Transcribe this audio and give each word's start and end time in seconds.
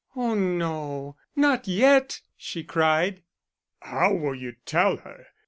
"Oh 0.15 0.33
no 0.33 1.15
not 1.35 1.67
yet," 1.67 2.21
she 2.35 2.63
cried. 2.63 3.21
"How 3.83 4.15
will 4.15 4.33
you 4.33 4.55
tell 4.65 4.97
her? 4.97 5.27